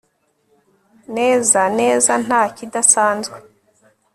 neza 1.15 1.61
neza 1.79 2.11
nta 2.25 2.41
kidasanzwe 2.55 3.37